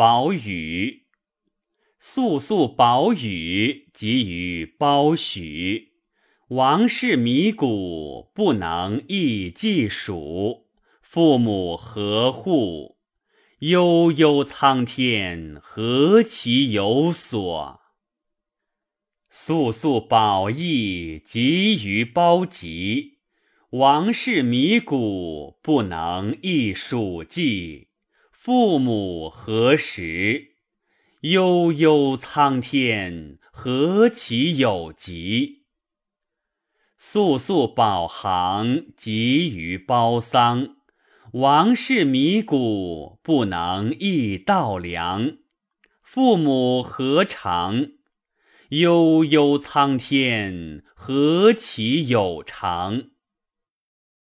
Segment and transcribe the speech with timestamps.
[0.00, 1.02] 宝宇。
[1.98, 5.92] 肃肃宝宇，即于包许。
[6.48, 10.70] 王室迷谷，不能易计数。
[11.02, 12.96] 父母何户？
[13.58, 17.82] 悠悠苍天，何其有所！
[19.28, 23.18] 肃肃宝义，集于包集。
[23.72, 27.89] 王室迷谷，不能易数计。
[28.42, 30.52] 父母何时？
[31.20, 35.64] 悠悠苍天，何其有极！
[36.96, 40.76] 速速宝行，急于包桑。
[41.34, 45.36] 王室迷谷，不能易稻粱。
[46.02, 47.90] 父母何长？
[48.70, 53.02] 悠悠苍天，何其有长！